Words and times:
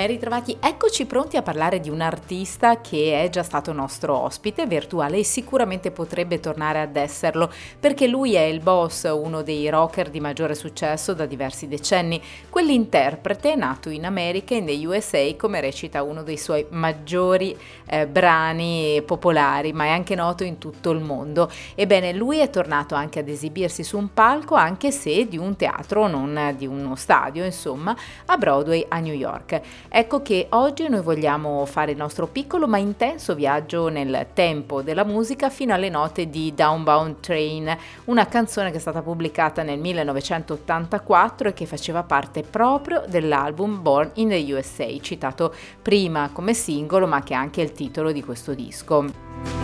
Ben 0.00 0.08
ritrovati, 0.08 0.56
eccoci 0.58 1.04
pronti 1.04 1.36
a 1.36 1.42
parlare 1.42 1.78
di 1.78 1.90
un 1.90 2.00
artista 2.00 2.80
che 2.80 3.22
è 3.22 3.28
già 3.28 3.42
stato 3.42 3.70
nostro 3.74 4.16
ospite 4.16 4.66
virtuale 4.66 5.18
e 5.18 5.24
sicuramente 5.24 5.90
potrebbe 5.90 6.40
tornare 6.40 6.80
ad 6.80 6.96
esserlo 6.96 7.52
perché 7.78 8.06
lui 8.06 8.32
è 8.32 8.40
il 8.40 8.60
boss, 8.60 9.04
uno 9.12 9.42
dei 9.42 9.68
rocker 9.68 10.08
di 10.08 10.18
maggiore 10.18 10.54
successo 10.54 11.12
da 11.12 11.26
diversi 11.26 11.68
decenni. 11.68 12.18
Quell'interprete, 12.48 13.54
nato 13.56 13.90
in 13.90 14.06
America 14.06 14.54
e 14.54 14.60
negli 14.60 14.86
USA, 14.86 15.18
come 15.36 15.60
recita 15.60 16.02
uno 16.02 16.22
dei 16.22 16.38
suoi 16.38 16.64
maggiori 16.70 17.54
eh, 17.84 18.06
brani 18.06 19.02
popolari, 19.04 19.74
ma 19.74 19.84
è 19.84 19.90
anche 19.90 20.14
noto 20.14 20.44
in 20.44 20.56
tutto 20.56 20.92
il 20.92 21.00
mondo. 21.00 21.50
Ebbene, 21.74 22.14
lui 22.14 22.38
è 22.38 22.48
tornato 22.48 22.94
anche 22.94 23.18
ad 23.18 23.28
esibirsi 23.28 23.84
su 23.84 23.98
un 23.98 24.14
palco, 24.14 24.54
anche 24.54 24.92
se 24.92 25.28
di 25.28 25.36
un 25.36 25.56
teatro, 25.56 26.06
non 26.06 26.54
di 26.56 26.66
uno 26.66 26.96
stadio, 26.96 27.44
insomma, 27.44 27.94
a 28.24 28.38
Broadway 28.38 28.86
a 28.88 28.98
New 28.98 29.12
York. 29.12 29.88
Ecco 29.92 30.22
che 30.22 30.46
oggi 30.50 30.88
noi 30.88 31.02
vogliamo 31.02 31.66
fare 31.66 31.90
il 31.90 31.96
nostro 31.96 32.28
piccolo 32.28 32.68
ma 32.68 32.78
intenso 32.78 33.34
viaggio 33.34 33.88
nel 33.88 34.28
tempo 34.32 34.82
della 34.82 35.02
musica 35.02 35.50
fino 35.50 35.74
alle 35.74 35.88
note 35.88 36.30
di 36.30 36.54
Downbound 36.54 37.16
Train, 37.18 37.76
una 38.04 38.28
canzone 38.28 38.70
che 38.70 38.76
è 38.76 38.80
stata 38.80 39.02
pubblicata 39.02 39.64
nel 39.64 39.80
1984 39.80 41.48
e 41.48 41.52
che 41.54 41.66
faceva 41.66 42.04
parte 42.04 42.42
proprio 42.42 43.02
dell'album 43.08 43.82
Born 43.82 44.12
in 44.14 44.28
the 44.28 44.52
USA, 44.52 44.86
citato 45.00 45.52
prima 45.82 46.30
come 46.32 46.54
singolo 46.54 47.08
ma 47.08 47.24
che 47.24 47.34
è 47.34 47.36
anche 47.36 47.60
il 47.60 47.72
titolo 47.72 48.12
di 48.12 48.22
questo 48.22 48.54
disco. 48.54 49.59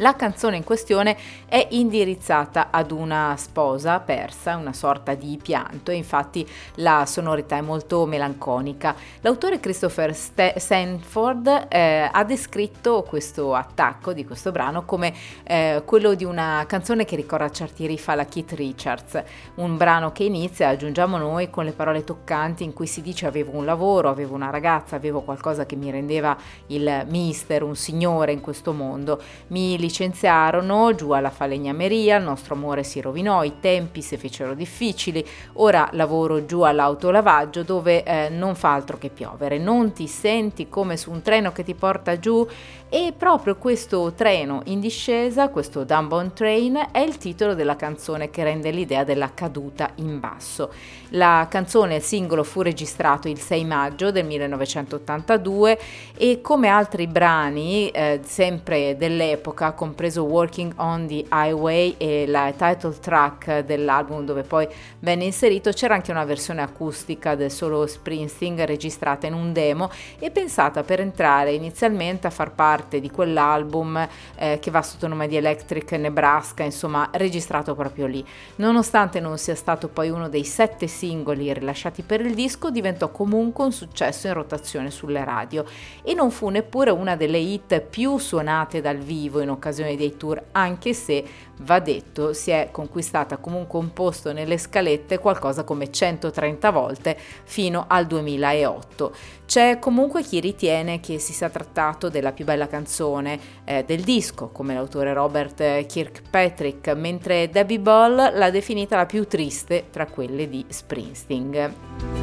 La 0.00 0.14
canzone 0.14 0.56
in 0.56 0.62
questione 0.62 1.16
è 1.48 1.66
indirizzata 1.70 2.68
ad 2.70 2.92
una 2.92 3.34
sposa 3.36 3.98
persa, 3.98 4.54
una 4.54 4.72
sorta 4.72 5.14
di 5.14 5.40
pianto, 5.42 5.90
e 5.90 5.96
infatti 5.96 6.48
la 6.76 7.04
sonorità 7.04 7.56
è 7.56 7.62
molto 7.62 8.06
melanconica. 8.06 8.94
L'autore 9.22 9.58
Christopher 9.58 10.14
St- 10.14 10.56
Sanford 10.56 11.66
eh, 11.68 12.08
ha 12.12 12.24
descritto 12.24 13.02
questo 13.08 13.54
attacco 13.54 14.12
di 14.12 14.24
questo 14.24 14.52
brano 14.52 14.84
come 14.84 15.12
eh, 15.42 15.82
quello 15.84 16.14
di 16.14 16.22
una 16.22 16.64
canzone 16.68 17.04
che 17.04 17.16
ricorda 17.16 17.50
certi 17.50 17.84
riff 17.86 18.06
alla 18.08 18.26
Keith 18.26 18.52
Richards, 18.52 19.20
un 19.56 19.76
brano 19.76 20.12
che 20.12 20.22
inizia, 20.22 20.68
aggiungiamo 20.68 21.16
noi, 21.16 21.50
con 21.50 21.64
le 21.64 21.72
parole 21.72 22.04
toccanti 22.04 22.62
in 22.62 22.72
cui 22.72 22.86
si 22.86 23.02
dice 23.02 23.26
avevo 23.26 23.56
un 23.56 23.64
lavoro, 23.64 24.08
avevo 24.08 24.36
una 24.36 24.50
ragazza, 24.50 24.94
avevo 24.94 25.22
qualcosa 25.22 25.66
che 25.66 25.74
mi 25.74 25.90
rendeva 25.90 26.36
il 26.68 27.04
mister, 27.08 27.64
un 27.64 27.74
signore 27.74 28.30
in 28.30 28.40
questo 28.40 28.72
mondo. 28.72 29.20
Mi 29.48 29.76
licenziarono 29.88 30.94
giù 30.94 31.10
alla 31.12 31.30
falegnameria, 31.30 32.18
il 32.18 32.22
nostro 32.22 32.54
amore 32.54 32.84
si 32.84 33.00
rovinò, 33.00 33.42
i 33.42 33.54
tempi 33.58 34.02
si 34.02 34.18
fecero 34.18 34.52
difficili, 34.52 35.26
ora 35.54 35.88
lavoro 35.92 36.44
giù 36.44 36.60
all'autolavaggio 36.60 37.62
dove 37.62 38.02
eh, 38.02 38.28
non 38.28 38.54
fa 38.54 38.74
altro 38.74 38.98
che 38.98 39.08
piovere, 39.08 39.56
non 39.56 39.92
ti 39.92 40.06
senti 40.06 40.68
come 40.68 40.98
su 40.98 41.10
un 41.10 41.22
treno 41.22 41.52
che 41.52 41.64
ti 41.64 41.74
porta 41.74 42.18
giù 42.18 42.46
e 42.90 43.12
proprio 43.16 43.56
questo 43.56 44.12
treno 44.14 44.62
in 44.66 44.80
discesa, 44.80 45.48
questo 45.48 45.84
Dunbound 45.84 46.32
Train, 46.32 46.88
è 46.90 47.00
il 47.00 47.18
titolo 47.18 47.54
della 47.54 47.76
canzone 47.76 48.30
che 48.30 48.44
rende 48.44 48.70
l'idea 48.70 49.04
della 49.04 49.32
caduta 49.34 49.90
in 49.96 50.18
basso. 50.20 50.72
La 51.10 51.46
canzone, 51.50 51.96
il 51.96 52.02
singolo, 52.02 52.44
fu 52.44 52.62
registrato 52.62 53.28
il 53.28 53.38
6 53.38 53.64
maggio 53.64 54.10
del 54.10 54.24
1982 54.24 55.78
e 56.16 56.40
come 56.40 56.68
altri 56.68 57.06
brani, 57.06 57.90
eh, 57.90 58.20
sempre 58.24 58.96
dell'epoca, 58.96 59.72
compreso 59.78 60.24
Working 60.24 60.72
on 60.78 61.06
the 61.06 61.24
Highway 61.30 61.94
e 61.98 62.26
la 62.26 62.52
title 62.56 62.98
track 62.98 63.60
dell'album 63.60 64.24
dove 64.24 64.42
poi 64.42 64.66
venne 64.98 65.24
inserito, 65.24 65.70
c'era 65.70 65.94
anche 65.94 66.10
una 66.10 66.24
versione 66.24 66.62
acustica 66.62 67.36
del 67.36 67.52
solo 67.52 67.86
Springsteen 67.86 68.66
registrata 68.66 69.28
in 69.28 69.34
un 69.34 69.52
demo 69.52 69.88
e 70.18 70.32
pensata 70.32 70.82
per 70.82 70.98
entrare 70.98 71.52
inizialmente 71.52 72.26
a 72.26 72.30
far 72.30 72.54
parte 72.54 72.98
di 72.98 73.08
quell'album 73.08 74.08
eh, 74.34 74.58
che 74.60 74.70
va 74.72 74.82
sotto 74.82 75.06
nome 75.06 75.28
di 75.28 75.36
Electric 75.36 75.92
Nebraska, 75.92 76.64
insomma 76.64 77.08
registrato 77.12 77.76
proprio 77.76 78.06
lì. 78.06 78.26
Nonostante 78.56 79.20
non 79.20 79.38
sia 79.38 79.54
stato 79.54 79.86
poi 79.86 80.10
uno 80.10 80.28
dei 80.28 80.44
sette 80.44 80.88
singoli 80.88 81.52
rilasciati 81.52 82.02
per 82.02 82.20
il 82.20 82.34
disco, 82.34 82.70
diventò 82.70 83.10
comunque 83.10 83.64
un 83.64 83.72
successo 83.72 84.26
in 84.26 84.32
rotazione 84.32 84.90
sulle 84.90 85.22
radio 85.22 85.64
e 86.02 86.14
non 86.14 86.32
fu 86.32 86.48
neppure 86.48 86.90
una 86.90 87.14
delle 87.14 87.38
hit 87.38 87.80
più 87.80 88.18
suonate 88.18 88.80
dal 88.80 88.96
vivo 88.96 89.38
in 89.40 89.50
occasione 89.50 89.66
dei 89.96 90.16
tour, 90.16 90.42
anche 90.52 90.92
se 90.94 91.24
va 91.62 91.80
detto 91.80 92.32
si 92.32 92.50
è 92.50 92.68
conquistata 92.70 93.38
comunque 93.38 93.78
un 93.78 93.92
posto 93.92 94.32
nelle 94.32 94.58
scalette 94.58 95.18
qualcosa 95.18 95.64
come 95.64 95.90
130 95.90 96.70
volte 96.70 97.16
fino 97.44 97.84
al 97.88 98.06
2008. 98.06 99.14
C'è 99.46 99.78
comunque 99.78 100.22
chi 100.22 100.40
ritiene 100.40 101.00
che 101.00 101.18
si 101.18 101.32
sia 101.32 101.48
trattato 101.48 102.08
della 102.08 102.32
più 102.32 102.44
bella 102.44 102.66
canzone 102.66 103.38
eh, 103.64 103.82
del 103.84 104.02
disco, 104.02 104.48
come 104.48 104.74
l'autore 104.74 105.12
Robert 105.12 105.86
Kirkpatrick, 105.86 106.88
mentre 106.94 107.48
Debbie 107.48 107.80
Ball 107.80 108.14
l'ha 108.14 108.50
definita 108.50 108.96
la 108.96 109.06
più 109.06 109.26
triste 109.26 109.86
tra 109.90 110.06
quelle 110.06 110.48
di 110.48 110.64
Springsteen. 110.68 112.17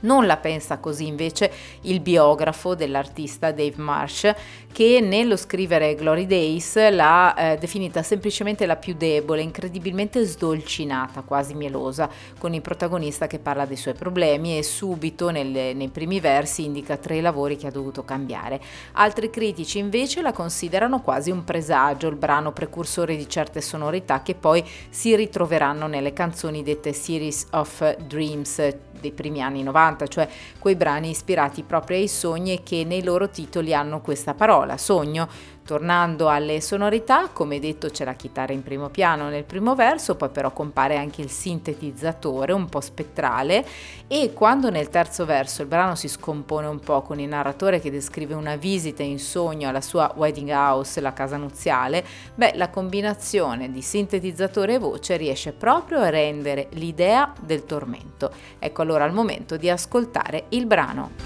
Non 0.00 0.26
la 0.26 0.36
pensa 0.36 0.78
così 0.78 1.06
invece 1.06 1.50
il 1.82 2.00
biografo 2.00 2.74
dell'artista 2.74 3.52
Dave 3.52 3.76
Marsh, 3.76 4.32
che 4.72 5.00
nello 5.00 5.36
scrivere 5.36 5.94
Glory 5.94 6.26
Days 6.26 6.76
l'ha 6.90 7.34
eh, 7.34 7.56
definita 7.58 8.02
semplicemente 8.02 8.66
la 8.66 8.76
più 8.76 8.94
debole, 8.94 9.40
incredibilmente 9.40 10.22
sdolcinata, 10.24 11.22
quasi 11.22 11.54
mielosa, 11.54 12.10
con 12.38 12.52
il 12.54 12.60
protagonista 12.60 13.26
che 13.26 13.38
parla 13.38 13.64
dei 13.64 13.76
suoi 13.76 13.94
problemi 13.94 14.58
e 14.58 14.62
subito 14.62 15.30
nelle, 15.30 15.72
nei 15.72 15.88
primi 15.88 16.20
versi 16.20 16.64
indica 16.64 16.96
tre 16.96 17.20
lavori 17.20 17.56
che 17.56 17.68
ha 17.68 17.70
dovuto 17.70 18.04
cambiare. 18.04 18.60
Altri 18.92 19.30
critici 19.30 19.78
invece 19.78 20.20
la 20.20 20.32
considerano 20.32 21.00
quasi 21.00 21.30
un 21.30 21.44
presagio, 21.44 22.08
il 22.08 22.16
brano 22.16 22.52
precursore 22.52 23.16
di 23.16 23.28
certe 23.28 23.60
sonorità 23.60 24.22
che 24.22 24.34
poi 24.34 24.64
si 24.90 25.16
ritroveranno 25.16 25.86
nelle 25.86 26.12
canzoni 26.12 26.62
dette 26.62 26.92
Series 26.92 27.46
of 27.52 27.96
Dreams 27.96 28.74
dei 29.00 29.12
primi 29.12 29.42
anni 29.42 29.62
90, 29.62 30.06
cioè 30.06 30.28
quei 30.58 30.76
brani 30.76 31.10
ispirati 31.10 31.62
proprio 31.62 31.98
ai 31.98 32.08
sogni 32.08 32.52
e 32.52 32.62
che 32.62 32.84
nei 32.84 33.02
loro 33.02 33.30
titoli 33.30 33.74
hanno 33.74 34.00
questa 34.00 34.34
parola, 34.34 34.76
sogno, 34.76 35.28
Tornando 35.66 36.28
alle 36.28 36.60
sonorità, 36.60 37.28
come 37.32 37.58
detto 37.58 37.88
c'è 37.88 38.04
la 38.04 38.14
chitarra 38.14 38.52
in 38.52 38.62
primo 38.62 38.88
piano 38.88 39.28
nel 39.28 39.42
primo 39.42 39.74
verso, 39.74 40.14
poi 40.14 40.28
però 40.28 40.52
compare 40.52 40.96
anche 40.96 41.22
il 41.22 41.28
sintetizzatore 41.28 42.52
un 42.52 42.68
po' 42.68 42.80
spettrale 42.80 43.66
e 44.06 44.32
quando 44.32 44.70
nel 44.70 44.90
terzo 44.90 45.24
verso 45.24 45.62
il 45.62 45.68
brano 45.68 45.96
si 45.96 46.06
scompone 46.06 46.68
un 46.68 46.78
po' 46.78 47.02
con 47.02 47.18
il 47.18 47.26
narratore 47.26 47.80
che 47.80 47.90
descrive 47.90 48.34
una 48.34 48.54
visita 48.54 49.02
in 49.02 49.18
sogno 49.18 49.68
alla 49.68 49.80
sua 49.80 50.12
wedding 50.14 50.50
house, 50.50 51.00
la 51.00 51.12
casa 51.12 51.36
nuziale, 51.36 52.04
beh 52.36 52.52
la 52.54 52.70
combinazione 52.70 53.72
di 53.72 53.82
sintetizzatore 53.82 54.74
e 54.74 54.78
voce 54.78 55.16
riesce 55.16 55.50
proprio 55.50 55.98
a 55.98 56.10
rendere 56.10 56.68
l'idea 56.74 57.32
del 57.40 57.64
tormento. 57.64 58.30
Ecco 58.60 58.82
allora 58.82 59.04
il 59.04 59.12
momento 59.12 59.56
di 59.56 59.68
ascoltare 59.68 60.44
il 60.50 60.64
brano. 60.66 61.25